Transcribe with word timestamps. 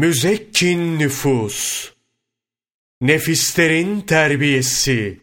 Müzekkin 0.00 0.98
nüfus, 0.98 1.90
nefislerin 3.00 4.00
terbiyesi, 4.00 5.20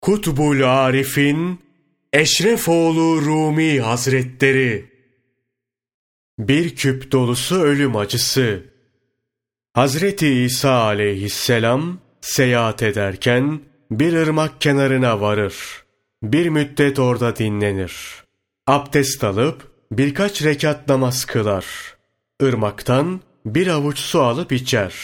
Kutbul 0.00 0.62
Arif'in 0.62 1.60
Eşrefoğlu 2.12 3.22
Rumi 3.22 3.80
Hazretleri, 3.80 4.90
bir 6.38 6.76
küp 6.76 7.12
dolusu 7.12 7.60
ölüm 7.60 7.96
acısı, 7.96 8.64
Hazreti 9.72 10.28
İsa 10.28 10.72
aleyhisselam 10.72 12.00
seyahat 12.20 12.82
ederken 12.82 13.60
bir 13.90 14.12
ırmak 14.12 14.60
kenarına 14.60 15.20
varır. 15.20 15.84
Bir 16.22 16.48
müddet 16.48 16.98
orada 16.98 17.36
dinlenir. 17.36 18.24
Abdest 18.66 19.24
alıp 19.24 19.72
birkaç 19.92 20.42
rekat 20.42 20.88
namaz 20.88 21.24
kılar. 21.24 21.99
Irmaktan 22.40 23.20
bir 23.46 23.66
avuç 23.66 23.98
su 23.98 24.20
alıp 24.20 24.52
içer. 24.52 24.94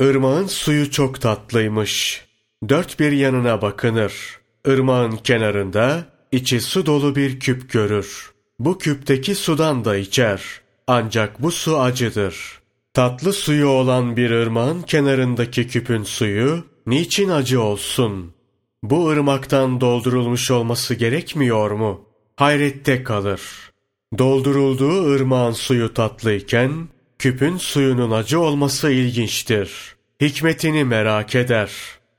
Irmağın 0.00 0.46
suyu 0.46 0.90
çok 0.90 1.20
tatlıymış. 1.20 2.24
Dört 2.68 3.00
bir 3.00 3.12
yanına 3.12 3.62
bakınır. 3.62 4.40
Irmağın 4.66 5.16
kenarında 5.16 6.04
içi 6.32 6.60
su 6.60 6.86
dolu 6.86 7.16
bir 7.16 7.40
küp 7.40 7.72
görür. 7.72 8.32
Bu 8.58 8.78
küpteki 8.78 9.34
sudan 9.34 9.84
da 9.84 9.96
içer. 9.96 10.42
Ancak 10.86 11.42
bu 11.42 11.50
su 11.50 11.80
acıdır. 11.80 12.60
Tatlı 12.94 13.32
suyu 13.32 13.68
olan 13.68 14.16
bir 14.16 14.30
ırmağın 14.30 14.82
kenarındaki 14.82 15.68
küpün 15.68 16.02
suyu 16.02 16.64
niçin 16.86 17.28
acı 17.28 17.62
olsun? 17.62 18.34
Bu 18.82 19.08
ırmaktan 19.08 19.80
doldurulmuş 19.80 20.50
olması 20.50 20.94
gerekmiyor 20.94 21.70
mu? 21.70 22.04
Hayrette 22.36 23.02
kalır. 23.02 23.71
Doldurulduğu 24.18 25.12
ırmağın 25.12 25.52
suyu 25.52 25.94
tatlıyken, 25.94 26.88
küpün 27.18 27.56
suyunun 27.56 28.10
acı 28.10 28.40
olması 28.40 28.90
ilginçtir. 28.90 29.96
Hikmetini 30.20 30.84
merak 30.84 31.34
eder. 31.34 31.70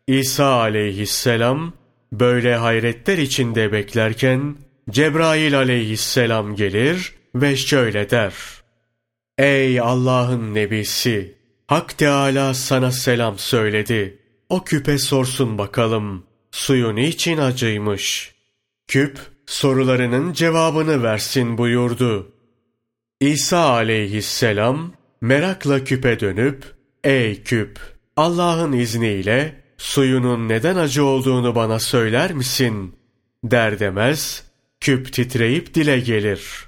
İsa 0.08 0.46
aleyhisselam, 0.46 1.74
böyle 2.12 2.56
hayretler 2.56 3.18
içinde 3.18 3.72
beklerken, 3.72 4.56
Cebrail 4.90 5.58
aleyhisselam 5.58 6.56
gelir 6.56 7.14
ve 7.36 7.56
şöyle 7.56 8.10
der. 8.10 8.34
Ey 9.38 9.80
Allah'ın 9.80 10.54
nebisi! 10.54 11.38
Hak 11.68 11.98
Teala 11.98 12.54
sana 12.54 12.92
selam 12.92 13.40
söyledi. 13.40 14.20
O 14.50 14.64
küpe 14.64 14.98
sorsun 14.98 15.58
bakalım. 15.58 16.24
Suyu 16.52 16.96
niçin 16.96 17.38
acıymış? 17.38 18.36
Küp 18.88 19.33
sorularının 19.46 20.34
cevabını 20.34 21.04
versin 21.04 21.58
buyurdu. 21.58 22.32
İsa 23.20 23.60
aleyhisselam 23.60 24.94
merakla 25.22 25.84
küpe 25.84 26.20
dönüp, 26.20 26.64
Ey 27.04 27.44
küp! 27.44 27.80
Allah'ın 28.18 28.74
izniyle 28.74 29.64
suyunun 29.78 30.50
neden 30.50 30.76
acı 30.76 31.06
olduğunu 31.06 31.56
bana 31.56 31.80
söyler 31.80 32.34
misin? 32.34 32.96
Der 33.44 33.80
demez, 33.80 34.44
küp 34.80 35.14
titreyip 35.14 35.74
dile 35.74 36.00
gelir. 36.00 36.66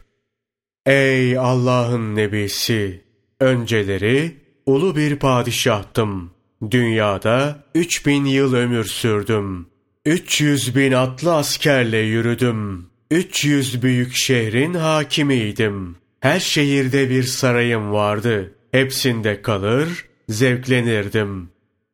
Ey 0.86 1.38
Allah'ın 1.38 2.16
nebisi! 2.16 3.06
Önceleri 3.40 4.38
ulu 4.66 4.96
bir 4.96 5.16
padişahtım. 5.16 6.32
Dünyada 6.72 7.64
üç 7.76 8.06
bin 8.06 8.26
yıl 8.26 8.54
ömür 8.54 8.86
sürdüm. 8.86 9.68
Üç 10.06 10.42
yüz 10.42 10.76
bin 10.76 10.92
atlı 10.92 11.36
askerle 11.36 11.98
yürüdüm. 11.98 12.90
Üç 13.12 13.46
yüz 13.46 13.84
büyük 13.84 14.16
şehrin 14.16 14.74
hakimiydim. 14.74 15.96
Her 16.20 16.40
şehirde 16.40 17.10
bir 17.10 17.24
sarayım 17.24 17.92
vardı. 17.92 18.54
Hepsinde 18.72 19.42
kalır, 19.42 20.06
zevklenirdim. 20.30 21.50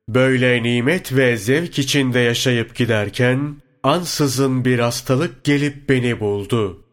Böyle 0.09 0.63
nimet 0.63 1.15
ve 1.15 1.37
zevk 1.37 1.79
içinde 1.79 2.19
yaşayıp 2.19 2.75
giderken, 2.75 3.55
ansızın 3.83 4.65
bir 4.65 4.79
hastalık 4.79 5.43
gelip 5.43 5.89
beni 5.89 6.19
buldu. 6.19 6.85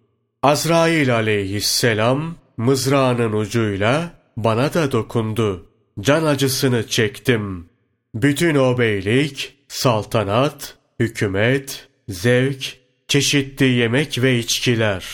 Azrail 0.42 1.14
aleyhisselam 1.14 2.34
mızrağının 2.56 3.32
ucuyla 3.32 4.10
bana 4.36 4.74
da 4.74 4.92
dokundu. 4.92 5.66
Can 6.00 6.24
acısını 6.24 6.86
çektim. 6.86 7.68
Bütün 8.14 8.54
o 8.54 8.78
beylik, 8.78 9.54
saltanat, 9.68 10.77
hükümet, 10.98 11.88
zevk, 12.08 12.76
çeşitli 13.08 13.66
yemek 13.66 14.22
ve 14.22 14.38
içkiler. 14.38 15.04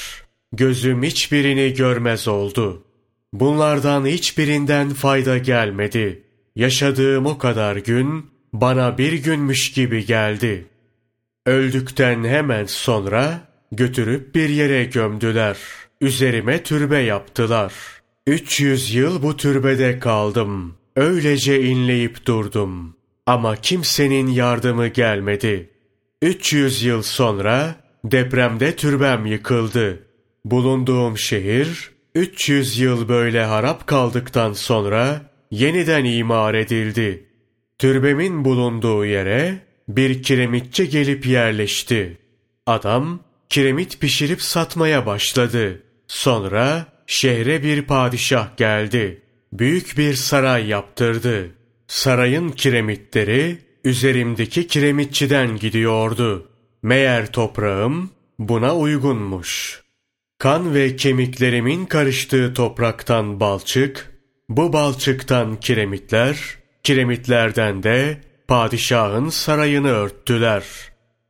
Gözüm 0.53 1.03
hiçbirini 1.03 1.75
görmez 1.75 2.28
oldu. 2.28 2.84
Bunlardan 3.33 4.06
hiçbirinden 4.06 4.91
fayda 4.91 5.39
gelmedi. 5.39 6.23
Yaşadığım 6.56 7.27
o 7.27 7.39
kadar 7.39 7.77
gün 7.77 8.27
bana 8.53 8.99
bir 8.99 9.12
günmüş 9.12 9.73
gibi 9.73 10.06
geldi. 10.06 10.67
Öldükten 11.47 12.25
hemen 12.25 12.65
sonra 12.65 13.49
götürüp 13.73 14.34
bir 14.34 14.49
yere 14.49 14.84
gömdüler. 14.84 15.56
Üzerime 16.00 16.62
türbe 16.62 16.99
yaptılar. 16.99 17.73
Üç 18.27 18.61
yüz 18.61 18.94
yıl 18.94 19.23
bu 19.23 19.37
türbede 19.37 19.99
kaldım. 19.99 20.75
Öylece 20.97 21.62
inleyip 21.62 22.27
durdum. 22.27 22.97
Ama 23.27 23.56
kimsenin 23.56 24.27
yardımı 24.27 24.89
gelmedi. 24.89 25.71
Üç 26.25 26.53
yüz 26.53 26.83
yıl 26.83 27.03
sonra 27.03 27.75
depremde 28.05 28.77
türbem 28.77 29.27
yıkıldı. 29.27 30.07
Bulunduğum 30.45 31.19
şehir, 31.19 31.91
üç 32.15 32.49
yüz 32.49 32.79
yıl 32.79 33.09
böyle 33.09 33.45
harap 33.45 33.87
kaldıktan 33.87 34.53
sonra 34.53 35.31
yeniden 35.51 36.05
imar 36.05 36.55
edildi. 36.55 37.29
Türbemin 37.79 38.45
bulunduğu 38.45 39.05
yere 39.05 39.59
bir 39.89 40.23
kiremitçi 40.23 40.89
gelip 40.89 41.27
yerleşti. 41.27 42.19
Adam 42.67 43.21
kiremit 43.49 44.01
pişirip 44.01 44.43
satmaya 44.43 45.06
başladı. 45.06 45.83
Sonra 46.09 46.87
şehre 47.06 47.62
bir 47.62 47.83
padişah 47.83 48.56
geldi. 48.56 49.23
Büyük 49.53 49.99
bir 49.99 50.15
saray 50.15 50.69
yaptırdı. 50.69 51.51
Sarayın 51.87 52.49
kiremitleri 52.51 53.59
üzerimdeki 53.84 54.67
kiremitçiden 54.67 55.56
gidiyordu. 55.56 56.49
Meğer 56.83 57.33
toprağım 57.33 58.11
buna 58.39 58.77
uygunmuş. 58.77 59.83
Kan 60.39 60.75
ve 60.75 60.97
kemiklerimin 60.97 61.87
karıştığı 61.87 62.55
topraktan 62.55 63.41
balçık, 63.41 64.12
bu 64.49 64.73
balçıktan 64.73 65.61
kiremitler, 65.61 66.39
kiremitlerden 66.83 67.83
de 67.83 68.21
padişahın 68.49 69.28
sarayını 69.28 69.89
örttüler. 69.89 70.65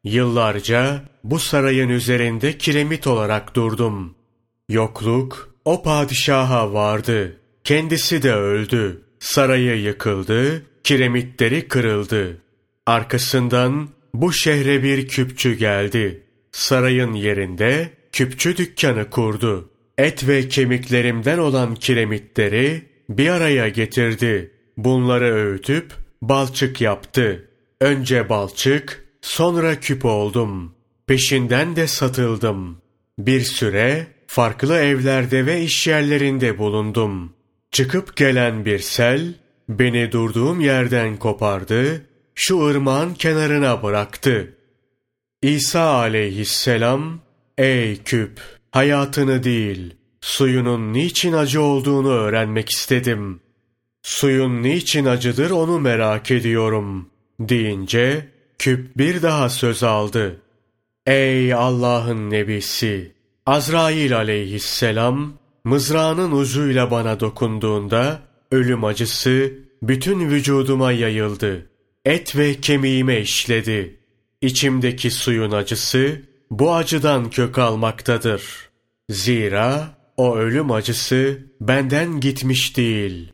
Yıllarca 0.04 1.02
bu 1.24 1.38
sarayın 1.38 1.88
üzerinde 1.88 2.58
kiremit 2.58 3.06
olarak 3.06 3.56
durdum. 3.56 4.14
Yokluk 4.68 5.54
o 5.64 5.82
padişaha 5.82 6.72
vardı. 6.72 7.40
Kendisi 7.64 8.22
de 8.22 8.34
öldü. 8.34 9.04
Sarayı 9.18 9.80
yıkıldı, 9.80 10.66
kiremitleri 10.84 11.68
kırıldı. 11.68 12.43
Arkasından 12.86 13.88
bu 14.14 14.32
şehre 14.32 14.82
bir 14.82 15.08
küpçü 15.08 15.54
geldi. 15.54 16.22
Sarayın 16.52 17.12
yerinde 17.12 17.90
küpçü 18.12 18.56
dükkanı 18.56 19.10
kurdu. 19.10 19.70
Et 19.98 20.28
ve 20.28 20.48
kemiklerimden 20.48 21.38
olan 21.38 21.74
kiremitleri 21.74 22.82
bir 23.08 23.28
araya 23.28 23.68
getirdi. 23.68 24.50
Bunları 24.76 25.34
öğütüp 25.34 25.92
balçık 26.22 26.80
yaptı. 26.80 27.50
Önce 27.80 28.28
balçık, 28.28 29.04
sonra 29.22 29.80
küp 29.80 30.04
oldum. 30.04 30.74
Peşinden 31.06 31.76
de 31.76 31.86
satıldım. 31.86 32.78
Bir 33.18 33.40
süre 33.40 34.06
farklı 34.26 34.78
evlerde 34.78 35.46
ve 35.46 35.62
iş 35.62 35.86
yerlerinde 35.86 36.58
bulundum. 36.58 37.32
Çıkıp 37.70 38.16
gelen 38.16 38.64
bir 38.64 38.78
sel 38.78 39.34
beni 39.68 40.12
durduğum 40.12 40.60
yerden 40.60 41.16
kopardı, 41.16 42.06
şu 42.34 42.64
ırmağın 42.64 43.14
kenarına 43.14 43.82
bıraktı. 43.82 44.56
İsa 45.42 45.80
aleyhisselam, 45.80 47.20
ey 47.58 48.02
küp, 48.02 48.40
hayatını 48.70 49.44
değil, 49.44 49.94
suyunun 50.20 50.92
niçin 50.92 51.32
acı 51.32 51.62
olduğunu 51.62 52.10
öğrenmek 52.10 52.70
istedim. 52.70 53.40
Suyun 54.02 54.62
niçin 54.62 55.04
acıdır 55.04 55.50
onu 55.50 55.80
merak 55.80 56.30
ediyorum, 56.30 57.10
deyince 57.40 58.28
küp 58.58 58.98
bir 58.98 59.22
daha 59.22 59.48
söz 59.48 59.82
aldı. 59.82 60.40
Ey 61.06 61.54
Allah'ın 61.54 62.30
nebisi! 62.30 63.14
Azrail 63.46 64.16
aleyhisselam 64.16 65.32
mızrağının 65.64 66.32
ucuyla 66.32 66.90
bana 66.90 67.20
dokunduğunda 67.20 68.22
ölüm 68.52 68.84
acısı 68.84 69.52
bütün 69.82 70.30
vücuduma 70.30 70.92
yayıldı. 70.92 71.66
Et 72.04 72.36
ve 72.36 72.60
kemiğime 72.60 73.20
işledi. 73.20 74.00
İçimdeki 74.40 75.10
suyun 75.10 75.50
acısı 75.50 76.22
bu 76.50 76.74
acıdan 76.74 77.30
kök 77.30 77.58
almaktadır. 77.58 78.42
Zira 79.10 79.98
o 80.16 80.36
ölüm 80.36 80.70
acısı 80.70 81.38
benden 81.60 82.20
gitmiş 82.20 82.76
değil. 82.76 83.32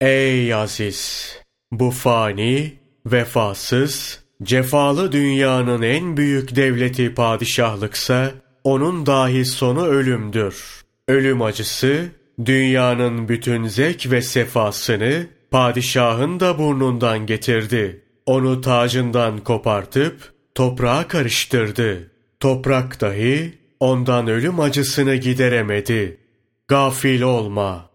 Ey 0.00 0.54
aziz! 0.54 1.32
Bu 1.72 1.90
fani, 1.90 2.72
vefasız, 3.06 4.24
cefalı 4.42 5.12
dünyanın 5.12 5.82
en 5.82 6.16
büyük 6.16 6.56
devleti 6.56 7.14
padişahlıksa, 7.14 8.32
onun 8.64 9.06
dahi 9.06 9.44
sonu 9.44 9.86
ölümdür. 9.86 10.82
Ölüm 11.08 11.42
acısı, 11.42 12.08
dünyanın 12.44 13.28
bütün 13.28 13.66
zevk 13.66 14.10
ve 14.10 14.22
sefasını 14.22 15.26
padişahın 15.52 16.40
da 16.40 16.58
burnundan 16.58 17.26
getirdi. 17.26 18.02
Onu 18.26 18.60
tacından 18.60 19.38
kopartıp 19.38 20.32
toprağa 20.54 21.08
karıştırdı. 21.08 22.10
Toprak 22.40 23.00
dahi 23.00 23.58
ondan 23.80 24.28
ölüm 24.28 24.60
acısını 24.60 25.14
gideremedi. 25.16 26.20
Gafil 26.68 27.22
olma. 27.22 27.90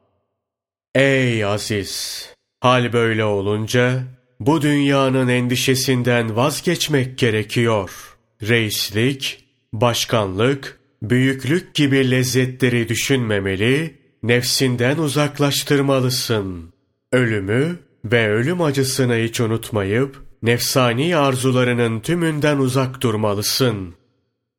Ey 0.95 1.45
aziz! 1.45 2.23
Hal 2.59 2.93
böyle 2.93 3.23
olunca 3.23 4.03
bu 4.39 4.61
dünyanın 4.61 5.27
endişesinden 5.27 6.35
vazgeçmek 6.35 7.17
gerekiyor. 7.17 8.17
Reislik, 8.41 9.45
başkanlık, 9.73 10.79
büyüklük 11.01 11.75
gibi 11.75 12.11
lezzetleri 12.11 12.89
düşünmemeli, 12.89 13.95
nefsinden 14.23 14.97
uzaklaştırmalısın. 14.97 16.76
Ölümü 17.11 17.79
ve 18.05 18.29
ölüm 18.29 18.61
acısını 18.61 19.15
hiç 19.15 19.39
unutmayıp, 19.39 20.23
nefsani 20.43 21.17
arzularının 21.17 21.99
tümünden 21.99 22.57
uzak 22.57 23.01
durmalısın. 23.01 23.95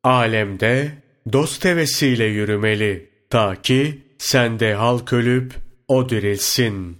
Alemde 0.03 0.91
dost 1.33 1.65
hevesiyle 1.65 2.25
yürümeli, 2.25 3.09
ta 3.29 3.55
ki 3.61 4.03
sende 4.17 4.73
halk 4.73 5.13
ölüp 5.13 5.53
o 5.87 6.09
dirilsin. 6.09 6.97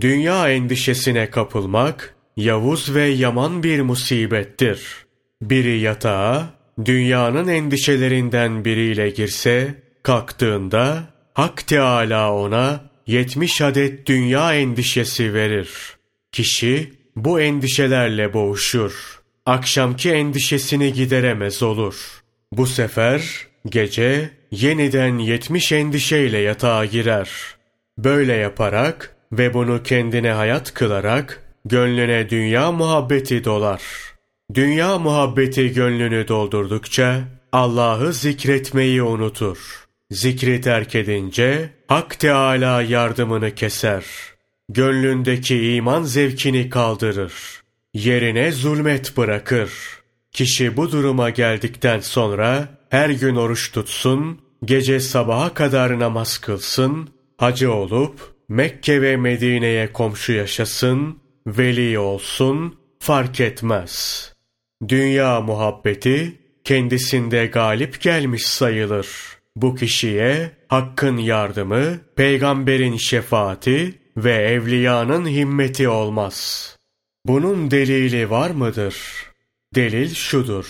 Dünya 0.00 0.50
endişesine 0.50 1.30
kapılmak, 1.30 2.14
yavuz 2.36 2.94
ve 2.94 3.04
yaman 3.04 3.62
bir 3.62 3.80
musibettir. 3.80 5.06
Biri 5.42 5.78
yatağa, 5.78 6.50
dünyanın 6.84 7.48
endişelerinden 7.48 8.64
biriyle 8.64 9.10
girse, 9.10 9.82
kalktığında 10.02 11.02
Hak 11.34 11.66
Teâlâ 11.66 12.32
ona 12.32 12.80
yetmiş 13.06 13.62
adet 13.62 14.06
dünya 14.06 14.54
endişesi 14.54 15.34
verir. 15.34 15.68
Kişi 16.32 16.92
bu 17.16 17.40
endişelerle 17.40 18.34
boğuşur. 18.34 19.20
Akşamki 19.46 20.10
endişesini 20.10 20.92
gideremez 20.92 21.62
olur. 21.62 22.22
Bu 22.52 22.66
sefer 22.66 23.46
gece 23.68 24.30
yeniden 24.50 25.18
yetmiş 25.18 25.72
endişeyle 25.72 26.38
yatağa 26.38 26.84
girer. 26.84 27.30
Böyle 27.98 28.32
yaparak 28.32 29.16
ve 29.32 29.54
bunu 29.54 29.82
kendine 29.82 30.30
hayat 30.30 30.74
kılarak 30.74 31.42
gönlüne 31.64 32.30
dünya 32.30 32.72
muhabbeti 32.72 33.44
dolar. 33.44 33.82
Dünya 34.54 34.98
muhabbeti 34.98 35.72
gönlünü 35.72 36.28
doldurdukça 36.28 37.20
Allah'ı 37.52 38.12
zikretmeyi 38.12 39.02
unutur. 39.02 39.85
Zikri 40.10 40.60
terk 40.60 40.94
edince 40.94 41.70
Hak 41.88 42.18
Teâlâ 42.18 42.82
yardımını 42.82 43.54
keser. 43.54 44.04
Gönlündeki 44.68 45.74
iman 45.74 46.02
zevkini 46.02 46.70
kaldırır. 46.70 47.32
Yerine 47.94 48.52
zulmet 48.52 49.16
bırakır. 49.16 49.70
Kişi 50.32 50.76
bu 50.76 50.92
duruma 50.92 51.30
geldikten 51.30 52.00
sonra 52.00 52.68
her 52.90 53.10
gün 53.10 53.36
oruç 53.36 53.72
tutsun, 53.72 54.40
gece 54.64 55.00
sabaha 55.00 55.54
kadar 55.54 55.98
namaz 55.98 56.38
kılsın, 56.38 57.08
hacı 57.36 57.72
olup 57.72 58.34
Mekke 58.48 59.02
ve 59.02 59.16
Medine'ye 59.16 59.92
komşu 59.92 60.32
yaşasın, 60.32 61.18
veli 61.46 61.98
olsun, 61.98 62.78
fark 62.98 63.40
etmez. 63.40 64.32
Dünya 64.88 65.40
muhabbeti 65.40 66.40
kendisinde 66.64 67.46
galip 67.46 68.00
gelmiş 68.00 68.46
sayılır. 68.46 69.35
Bu 69.56 69.74
kişiye 69.74 70.50
hakkın 70.68 71.16
yardımı, 71.16 71.98
peygamberin 72.16 72.96
şefaati 72.96 73.94
ve 74.16 74.32
evliyanın 74.32 75.28
himmeti 75.28 75.88
olmaz. 75.88 76.76
Bunun 77.26 77.70
delili 77.70 78.30
var 78.30 78.50
mıdır? 78.50 78.96
Delil 79.74 80.14
şudur. 80.14 80.66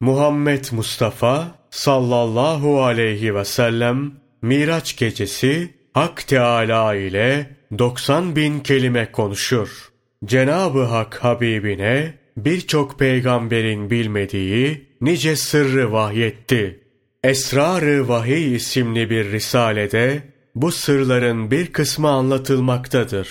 Muhammed 0.00 0.64
Mustafa 0.72 1.58
sallallahu 1.70 2.82
aleyhi 2.82 3.34
ve 3.34 3.44
sellem 3.44 4.12
Miraç 4.42 4.96
gecesi 4.96 5.74
Hak 5.94 6.28
Teâlâ 6.28 6.94
ile 6.94 7.56
90 7.78 8.36
bin 8.36 8.60
kelime 8.60 9.12
konuşur. 9.12 9.92
Cenab-ı 10.24 10.82
Hak 10.82 11.24
Habibine 11.24 12.14
birçok 12.36 12.98
peygamberin 12.98 13.90
bilmediği 13.90 14.88
nice 15.00 15.36
sırrı 15.36 15.92
vahyetti. 15.92 16.81
Esrar-ı 17.24 18.08
Vahiy 18.08 18.56
isimli 18.56 19.10
bir 19.10 19.32
risalede 19.32 20.22
bu 20.54 20.72
sırların 20.72 21.50
bir 21.50 21.72
kısmı 21.72 22.08
anlatılmaktadır. 22.08 23.28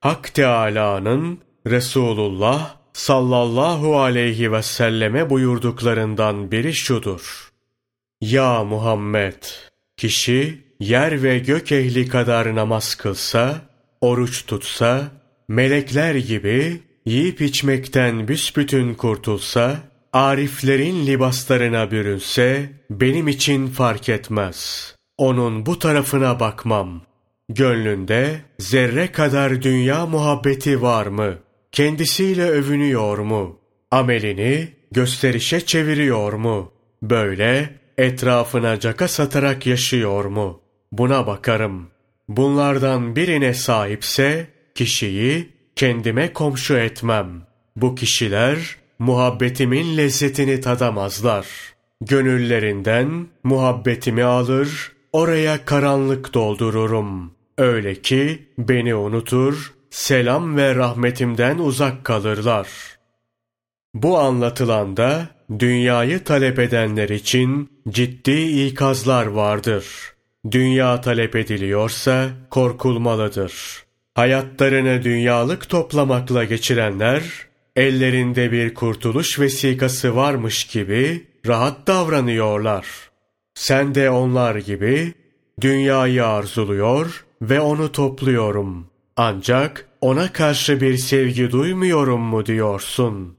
Hak 0.00 0.34
Teâlâ'nın 0.34 1.38
Resulullah 1.66 2.76
sallallahu 2.92 4.00
aleyhi 4.00 4.52
ve 4.52 4.62
selleme 4.62 5.30
buyurduklarından 5.30 6.50
biri 6.50 6.74
şudur. 6.74 7.52
Ya 8.20 8.64
Muhammed! 8.64 9.42
Kişi 9.96 10.64
yer 10.80 11.22
ve 11.22 11.38
gök 11.38 11.72
ehli 11.72 12.08
kadar 12.08 12.54
namaz 12.54 12.94
kılsa, 12.94 13.60
oruç 14.00 14.46
tutsa, 14.46 15.12
melekler 15.48 16.14
gibi 16.14 16.82
yiyip 17.06 17.40
içmekten 17.40 18.28
büsbütün 18.28 18.94
kurtulsa, 18.94 19.91
ariflerin 20.12 21.06
libaslarına 21.06 21.90
bürünse, 21.90 22.70
benim 22.90 23.28
için 23.28 23.66
fark 23.66 24.08
etmez. 24.08 24.94
Onun 25.18 25.66
bu 25.66 25.78
tarafına 25.78 26.40
bakmam. 26.40 27.02
Gönlünde 27.48 28.40
zerre 28.58 29.12
kadar 29.12 29.62
dünya 29.62 30.06
muhabbeti 30.06 30.82
var 30.82 31.06
mı? 31.06 31.34
Kendisiyle 31.72 32.44
övünüyor 32.44 33.18
mu? 33.18 33.58
Amelini 33.90 34.68
gösterişe 34.92 35.66
çeviriyor 35.66 36.32
mu? 36.32 36.72
Böyle 37.02 37.70
etrafına 37.98 38.80
caka 38.80 39.08
satarak 39.08 39.66
yaşıyor 39.66 40.24
mu? 40.24 40.60
Buna 40.92 41.26
bakarım. 41.26 41.90
Bunlardan 42.28 43.16
birine 43.16 43.54
sahipse 43.54 44.46
kişiyi 44.74 45.48
kendime 45.76 46.32
komşu 46.32 46.74
etmem. 46.74 47.42
Bu 47.76 47.94
kişiler 47.94 48.76
muhabbetimin 48.98 49.96
lezzetini 49.96 50.60
tadamazlar. 50.60 51.46
Gönüllerinden 52.00 53.26
muhabbetimi 53.44 54.24
alır, 54.24 54.92
oraya 55.12 55.64
karanlık 55.64 56.34
doldururum. 56.34 57.32
Öyle 57.58 57.94
ki 57.94 58.48
beni 58.58 58.94
unutur, 58.94 59.74
selam 59.90 60.56
ve 60.56 60.74
rahmetimden 60.74 61.58
uzak 61.58 62.04
kalırlar. 62.04 62.68
Bu 63.94 64.18
anlatılanda 64.18 65.28
dünyayı 65.58 66.24
talep 66.24 66.58
edenler 66.58 67.08
için 67.08 67.70
ciddi 67.88 68.66
ikazlar 68.66 69.26
vardır.'' 69.26 70.12
Dünya 70.50 71.00
talep 71.00 71.36
ediliyorsa 71.36 72.28
korkulmalıdır. 72.50 73.82
Hayatlarını 74.14 75.02
dünyalık 75.02 75.68
toplamakla 75.68 76.44
geçirenler, 76.44 77.22
ellerinde 77.76 78.52
bir 78.52 78.74
kurtuluş 78.74 79.40
vesikası 79.40 80.16
varmış 80.16 80.64
gibi 80.64 81.26
rahat 81.46 81.86
davranıyorlar. 81.86 82.86
Sen 83.54 83.94
de 83.94 84.10
onlar 84.10 84.56
gibi 84.56 85.14
dünyayı 85.60 86.26
arzuluyor 86.26 87.24
ve 87.42 87.60
onu 87.60 87.92
topluyorum. 87.92 88.86
Ancak 89.16 89.88
ona 90.00 90.32
karşı 90.32 90.80
bir 90.80 90.96
sevgi 90.96 91.50
duymuyorum 91.50 92.20
mu 92.20 92.46
diyorsun? 92.46 93.36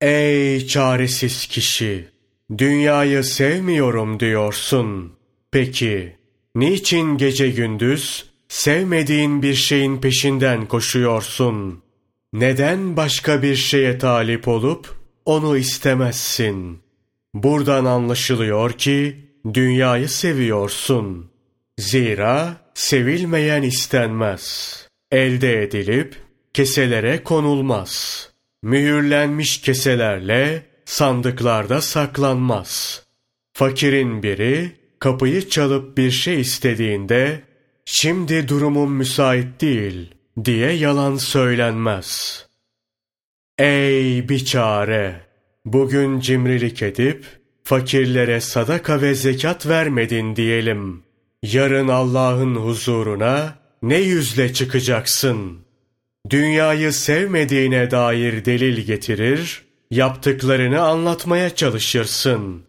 Ey 0.00 0.66
çaresiz 0.66 1.46
kişi! 1.46 2.14
Dünyayı 2.58 3.24
sevmiyorum 3.24 4.20
diyorsun. 4.20 5.12
Peki, 5.50 6.16
niçin 6.54 7.18
gece 7.18 7.48
gündüz 7.48 8.30
sevmediğin 8.48 9.42
bir 9.42 9.54
şeyin 9.54 10.00
peşinden 10.00 10.66
koşuyorsun? 10.66 11.83
Neden 12.34 12.96
başka 12.96 13.42
bir 13.42 13.56
şeye 13.56 13.98
talip 13.98 14.48
olup 14.48 14.94
onu 15.24 15.56
istemezsin? 15.56 16.78
Buradan 17.34 17.84
anlaşılıyor 17.84 18.72
ki 18.72 19.16
dünyayı 19.54 20.08
seviyorsun. 20.08 21.30
Zira 21.78 22.56
sevilmeyen 22.74 23.62
istenmez. 23.62 24.74
Elde 25.12 25.62
edilip 25.62 26.16
keselere 26.54 27.22
konulmaz. 27.24 28.28
Mühürlenmiş 28.62 29.60
keselerle 29.60 30.62
sandıklarda 30.84 31.80
saklanmaz. 31.80 33.02
Fakirin 33.52 34.22
biri 34.22 34.72
Kapıyı 35.04 35.48
çalıp 35.48 35.96
bir 35.96 36.10
şey 36.10 36.40
istediğinde, 36.40 37.42
şimdi 37.84 38.48
durumum 38.48 38.92
müsait 38.92 39.60
değil, 39.60 40.14
diye 40.44 40.72
yalan 40.72 41.16
söylenmez. 41.16 42.40
Ey 43.58 44.28
biçare! 44.28 45.20
Bugün 45.64 46.20
cimrilik 46.20 46.82
edip, 46.82 47.26
fakirlere 47.64 48.40
sadaka 48.40 49.02
ve 49.02 49.14
zekat 49.14 49.66
vermedin 49.66 50.36
diyelim. 50.36 51.02
Yarın 51.42 51.88
Allah'ın 51.88 52.54
huzuruna 52.54 53.54
ne 53.82 53.98
yüzle 53.98 54.52
çıkacaksın? 54.52 55.58
Dünyayı 56.30 56.92
sevmediğine 56.92 57.90
dair 57.90 58.44
delil 58.44 58.80
getirir, 58.80 59.64
yaptıklarını 59.90 60.80
anlatmaya 60.80 61.54
çalışırsın. 61.54 62.62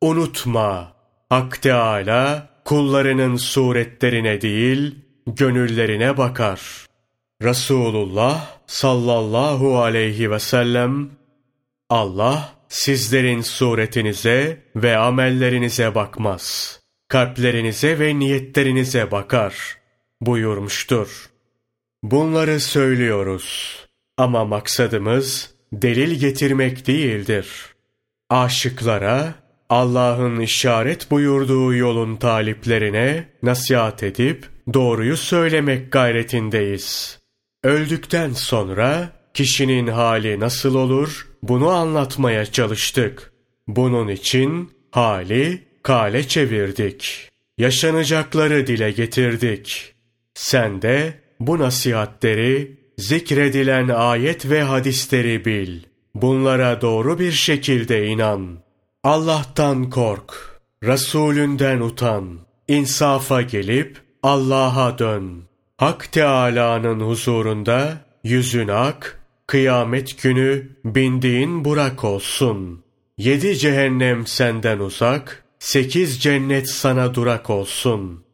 Unutma, 0.00 0.92
Hak 1.28 1.62
Teâlâ 1.62 2.48
kullarının 2.64 3.36
suretlerine 3.36 4.40
değil, 4.40 4.94
gönüllerine 5.26 6.16
bakar. 6.16 6.81
Resulullah 7.42 8.58
sallallahu 8.66 9.78
aleyhi 9.78 10.30
ve 10.30 10.38
sellem, 10.38 11.10
Allah 11.90 12.54
sizlerin 12.68 13.40
suretinize 13.40 14.62
ve 14.76 14.96
amellerinize 14.96 15.94
bakmaz. 15.94 16.78
Kalplerinize 17.08 17.98
ve 17.98 18.18
niyetlerinize 18.18 19.10
bakar 19.10 19.78
buyurmuştur. 20.20 21.30
Bunları 22.02 22.60
söylüyoruz 22.60 23.78
ama 24.16 24.44
maksadımız 24.44 25.54
delil 25.72 26.20
getirmek 26.20 26.86
değildir. 26.86 27.46
Aşıklara 28.30 29.34
Allah'ın 29.68 30.40
işaret 30.40 31.10
buyurduğu 31.10 31.74
yolun 31.74 32.16
taliplerine 32.16 33.28
nasihat 33.42 34.02
edip 34.02 34.48
doğruyu 34.74 35.16
söylemek 35.16 35.92
gayretindeyiz. 35.92 37.21
Öldükten 37.64 38.32
sonra 38.32 39.12
kişinin 39.34 39.86
hali 39.86 40.40
nasıl 40.40 40.74
olur 40.74 41.28
bunu 41.42 41.68
anlatmaya 41.68 42.46
çalıştık. 42.46 43.32
Bunun 43.68 44.08
için 44.08 44.70
hali 44.90 45.62
kale 45.82 46.28
çevirdik. 46.28 47.28
Yaşanacakları 47.58 48.66
dile 48.66 48.90
getirdik. 48.90 49.94
Sen 50.34 50.82
de 50.82 51.14
bu 51.40 51.58
nasihatleri, 51.58 52.76
zikredilen 52.98 53.88
ayet 53.88 54.50
ve 54.50 54.62
hadisleri 54.62 55.44
bil. 55.44 55.80
Bunlara 56.14 56.80
doğru 56.80 57.18
bir 57.18 57.32
şekilde 57.32 58.06
inan. 58.06 58.58
Allah'tan 59.04 59.90
kork. 59.90 60.60
Resulünden 60.82 61.80
utan. 61.80 62.38
İnsafa 62.68 63.42
gelip 63.42 64.00
Allah'a 64.22 64.98
dön. 64.98 65.51
Hak 65.82 66.12
Teâlâ'nın 66.12 67.00
huzurunda 67.00 67.96
yüzün 68.24 68.68
ak, 68.68 69.20
kıyamet 69.46 70.22
günü 70.22 70.68
bindiğin 70.84 71.64
burak 71.64 72.04
olsun. 72.04 72.84
Yedi 73.18 73.58
cehennem 73.58 74.26
senden 74.26 74.78
uzak, 74.78 75.44
sekiz 75.58 76.22
cennet 76.22 76.68
sana 76.68 77.14
durak 77.14 77.50
olsun. 77.50 78.24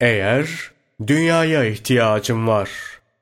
Eğer 0.00 0.70
dünyaya 1.06 1.64
ihtiyacım 1.64 2.48
var, 2.48 2.70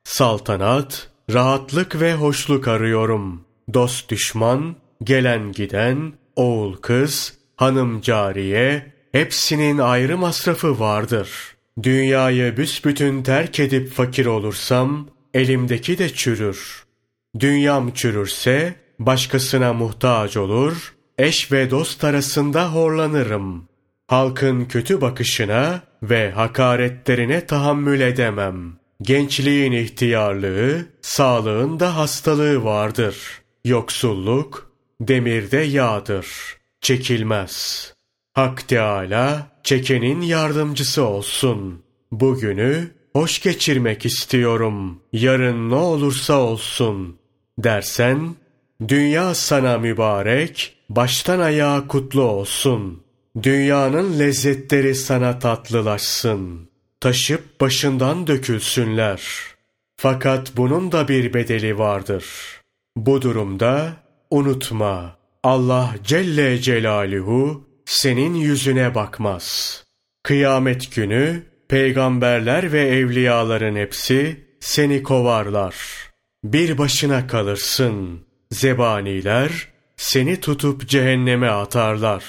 saltanat, 0.03 1.09
rahatlık 1.33 2.01
ve 2.01 2.13
hoşluk 2.13 2.67
arıyorum. 2.67 3.45
Dost 3.73 4.09
düşman, 4.09 4.75
gelen 5.03 5.51
giden, 5.51 6.13
oğul 6.35 6.75
kız, 6.75 7.37
hanım 7.55 8.01
cariye, 8.01 8.93
hepsinin 9.11 9.77
ayrı 9.77 10.17
masrafı 10.17 10.79
vardır.'' 10.79 11.58
Dünyayı 11.83 12.57
büsbütün 12.57 13.23
terk 13.23 13.59
edip 13.59 13.91
fakir 13.91 14.25
olursam, 14.25 15.07
elimdeki 15.33 15.97
de 15.97 16.09
çürür. 16.09 16.83
Dünyam 17.39 17.93
çürürse, 17.93 18.75
başkasına 18.99 19.73
muhtaç 19.73 20.37
olur, 20.37 20.95
eş 21.17 21.51
ve 21.51 21.71
dost 21.71 22.03
arasında 22.03 22.73
horlanırım. 22.73 23.67
Halkın 24.07 24.65
kötü 24.65 25.01
bakışına 25.01 25.81
ve 26.03 26.31
hakaretlerine 26.31 27.45
tahammül 27.45 27.99
edemem. 27.99 28.79
Gençliğin 29.01 29.71
ihtiyarlığı, 29.71 30.85
sağlığın 31.01 31.79
da 31.79 31.97
hastalığı 31.97 32.63
vardır. 32.63 33.15
Yoksulluk, 33.65 34.71
demirde 35.01 35.57
yağdır. 35.57 36.27
Çekilmez. 36.81 37.93
Hak 38.33 38.67
Teâlâ, 38.67 39.47
çekenin 39.63 40.21
yardımcısı 40.21 41.03
olsun. 41.03 41.83
Bugünü 42.11 42.91
hoş 43.13 43.41
geçirmek 43.41 44.05
istiyorum. 44.05 45.01
Yarın 45.13 45.69
ne 45.69 45.75
olursa 45.75 46.39
olsun. 46.39 47.17
Dersen, 47.57 48.35
dünya 48.87 49.35
sana 49.35 49.77
mübarek, 49.77 50.75
baştan 50.89 51.39
ayağa 51.39 51.87
kutlu 51.87 52.21
olsun. 52.21 53.03
Dünyanın 53.43 54.19
lezzetleri 54.19 54.95
sana 54.95 55.39
tatlılaşsın. 55.39 56.69
Taşıp 56.99 57.61
başından 57.61 58.27
dökülsünler. 58.27 59.21
Fakat 59.97 60.57
bunun 60.57 60.91
da 60.91 61.07
bir 61.07 61.33
bedeli 61.33 61.77
vardır. 61.77 62.25
Bu 62.95 63.21
durumda 63.21 63.93
unutma, 64.31 65.17
Allah 65.43 65.95
Celle 66.03 66.61
Celaluhu 66.61 67.68
senin 67.89 68.33
yüzüne 68.33 68.95
bakmaz. 68.95 69.83
Kıyamet 70.23 70.95
günü 70.95 71.43
peygamberler 71.67 72.71
ve 72.71 72.81
evliyaların 72.81 73.75
hepsi 73.75 74.45
seni 74.59 75.03
kovarlar. 75.03 75.75
Bir 76.43 76.77
başına 76.77 77.27
kalırsın. 77.27 78.19
Zebaniler 78.51 79.67
seni 79.97 80.39
tutup 80.39 80.87
cehenneme 80.87 81.49
atarlar. 81.49 82.23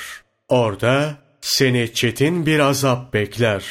Orada 0.48 1.18
seni 1.40 1.94
çetin 1.94 2.46
bir 2.46 2.58
azap 2.58 3.14
bekler. 3.14 3.64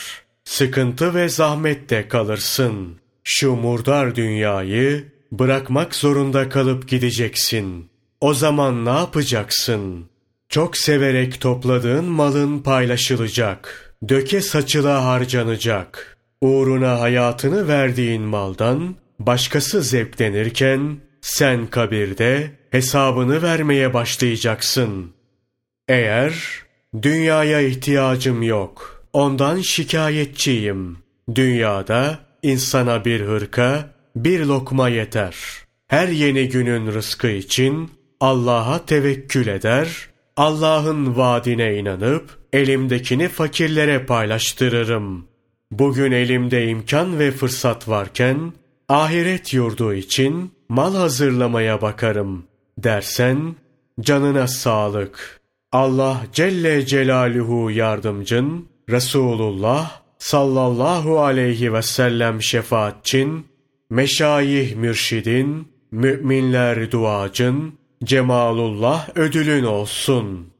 Sıkıntı 0.43 1.15
ve 1.15 1.29
zahmette 1.29 2.07
kalırsın. 2.07 2.99
Şu 3.23 3.51
murdar 3.51 4.15
dünyayı 4.15 5.11
bırakmak 5.31 5.95
zorunda 5.95 6.49
kalıp 6.49 6.87
gideceksin. 6.87 7.89
O 8.21 8.33
zaman 8.33 8.85
ne 8.85 8.89
yapacaksın? 8.89 10.09
Çok 10.49 10.77
severek 10.77 11.41
topladığın 11.41 12.05
malın 12.05 12.59
paylaşılacak. 12.59 13.93
Döke 14.09 14.41
saçıla 14.41 15.05
harcanacak. 15.05 16.17
Uğruna 16.41 16.99
hayatını 16.99 17.67
verdiğin 17.67 18.21
maldan 18.21 18.95
başkası 19.19 19.81
zevklenirken 19.81 20.97
sen 21.21 21.67
kabirde 21.67 22.51
hesabını 22.71 23.41
vermeye 23.41 23.93
başlayacaksın. 23.93 25.11
Eğer 25.87 26.33
dünyaya 27.01 27.61
ihtiyacım 27.61 28.41
yok, 28.41 29.05
ondan 29.13 29.61
şikayetçiyim. 29.61 30.97
Dünyada 31.35 32.19
insana 32.43 33.05
bir 33.05 33.21
hırka, 33.21 33.89
bir 34.15 34.39
lokma 34.39 34.89
yeter. 34.89 35.35
Her 35.87 36.07
yeni 36.07 36.49
günün 36.49 36.87
rızkı 36.87 37.27
için 37.27 37.91
Allah'a 38.19 38.85
tevekkül 38.85 39.47
eder, 39.47 40.08
Allah'ın 40.39 41.17
vaadine 41.17 41.77
inanıp 41.77 42.37
elimdekini 42.53 43.27
fakirlere 43.27 44.05
paylaştırırım. 44.05 45.25
Bugün 45.71 46.11
elimde 46.11 46.67
imkan 46.67 47.19
ve 47.19 47.31
fırsat 47.31 47.89
varken 47.89 48.53
ahiret 48.89 49.53
yurdu 49.53 49.93
için 49.93 50.51
mal 50.69 50.95
hazırlamaya 50.95 51.81
bakarım 51.81 52.43
dersen 52.77 53.55
canına 54.01 54.47
sağlık. 54.47 55.41
Allah 55.71 56.21
Celle 56.33 56.85
Celaluhu 56.85 57.71
yardımcın, 57.71 58.67
Resulullah 58.89 60.01
sallallahu 60.17 61.21
aleyhi 61.21 61.73
ve 61.73 61.81
sellem 61.81 62.41
şefaatçin, 62.41 63.45
meşayih 63.89 64.75
mürşidin, 64.75 65.67
müminler 65.91 66.91
duacın, 66.91 67.78
Cemalullah 68.03 69.09
ödülün 69.15 69.63
olsun. 69.63 70.53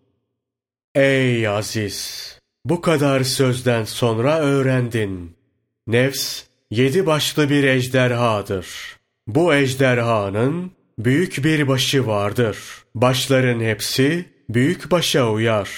Ey 0.96 1.48
aziz! 1.48 2.39
Bu 2.65 2.81
kadar 2.81 3.24
sözden 3.24 3.84
sonra 3.84 4.39
öğrendin. 4.39 5.36
Nefs, 5.88 6.43
yedi 6.72 7.05
başlı 7.05 7.50
bir 7.50 7.63
ejderhadır. 7.63 8.67
Bu 9.27 9.53
ejderhanın 9.53 10.72
büyük 11.00 11.43
bir 11.43 11.67
başı 11.67 12.08
vardır. 12.08 12.58
Başların 12.96 13.60
hepsi 13.60 14.25
büyük 14.50 14.91
başa 14.91 15.31
uyar. 15.31 15.69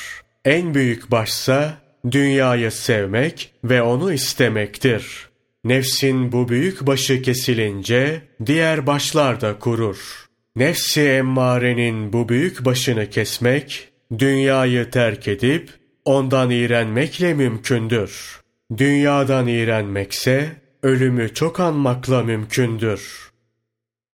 En 0.45 0.73
büyük 0.73 1.11
başsa 1.11 1.77
dünyayı 2.11 2.71
sevmek 2.71 3.53
ve 3.63 3.81
onu 3.81 4.13
istemektir. 4.13 5.29
Nefsin 5.63 6.31
bu 6.31 6.49
büyük 6.49 6.87
başı 6.87 7.21
kesilince 7.21 8.21
diğer 8.45 8.87
başlar 8.87 9.41
da 9.41 9.59
kurur. 9.59 10.30
Nefsi 10.55 11.01
emmarenin 11.01 12.13
bu 12.13 12.29
büyük 12.29 12.65
başını 12.65 13.09
kesmek, 13.09 13.89
dünyayı 14.17 14.89
terk 14.89 15.27
edip 15.27 15.69
ondan 16.05 16.49
iğrenmekle 16.49 17.33
mümkündür. 17.33 18.41
Dünyadan 18.77 19.47
iğrenmekse 19.47 20.49
ölümü 20.83 21.33
çok 21.33 21.59
anmakla 21.59 22.23
mümkündür. 22.23 23.30